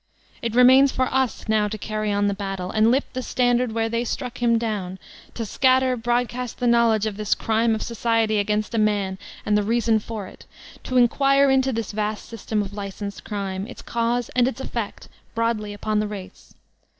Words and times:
It 0.41 0.55
remains 0.55 0.91
for 0.91 1.05
us 1.13 1.47
now 1.47 1.67
to 1.67 1.77
carry 1.77 2.11
on 2.11 2.25
the 2.25 2.33
battle, 2.33 2.71
and 2.71 2.89
lift 2.89 3.13
the 3.13 3.21
standard 3.21 3.71
where 3.71 3.87
they 3.87 4.03
struck 4.03 4.39
him 4.41 4.57
down, 4.57 4.97
to 5.35 5.45
scatter 5.45 5.95
broadcast 5.95 6.57
the 6.57 6.65
knowledge 6.65 7.05
of 7.05 7.17
this 7.17 7.35
crime 7.35 7.75
of 7.75 7.83
society 7.83 8.39
against 8.39 8.73
a 8.73 8.79
man 8.79 9.19
and 9.45 9.55
the 9.55 9.61
reason 9.61 9.99
for 9.99 10.25
it; 10.25 10.47
to 10.85 10.97
inquire 10.97 11.51
into 11.51 11.71
this 11.71 11.91
vast 11.91 12.25
system 12.27 12.63
of 12.63 12.73
licensed 12.73 13.23
crime, 13.23 13.67
its 13.67 13.83
cause 13.83 14.29
and 14.29 14.47
its 14.47 14.59
effect, 14.59 15.07
broadly 15.35 15.71
upon 15.71 15.99
tiie 15.99 16.09
race. 16.09 16.55